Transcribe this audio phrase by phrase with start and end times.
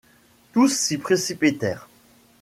[0.51, 1.87] Tous s’y précipitèrent.